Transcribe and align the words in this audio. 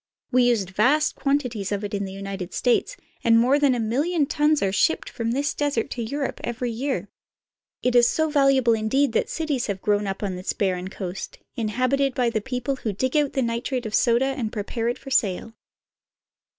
We 0.31 0.41
use 0.45 0.63
vast 0.63 1.13
quantities 1.15 1.71
of 1.71 1.83
it 1.83 1.93
in 1.93 2.05
the 2.05 2.11
United 2.11 2.55
States, 2.55 2.97
and 3.23 3.37
more 3.37 3.59
than 3.59 3.75
a 3.75 3.79
million 3.79 4.25
tons, 4.25 4.63
are 4.63 4.71
shipped 4.71 5.07
from 5.11 5.29
this 5.29 5.53
desert 5.53 5.91
to 5.91 6.01
Europe 6.01 6.41
every 6.43 6.71
year. 6.71 7.07
It 7.83 7.93
is 7.93 8.07
so 8.09 8.27
valuable 8.27 8.73
indeed 8.73 9.11
that 9.13 9.29
cities 9.29 9.65
I02 9.65 9.65
CHILE. 9.67 9.75
have 9.75 9.81
grown 9.83 10.07
up 10.07 10.23
on 10.23 10.37
this 10.37 10.53
barren 10.53 10.87
coast, 10.89 11.37
inhabited 11.55 12.15
by 12.15 12.31
the 12.31 12.41
people 12.41 12.77
who 12.77 12.93
dig 12.93 13.15
out 13.15 13.33
the 13.33 13.43
nitrate 13.43 13.85
of 13.85 13.93
soda 13.93 14.25
and 14.25 14.51
prepare 14.51 14.89
it 14.89 14.97
for 14.97 15.11
sale. 15.11 15.53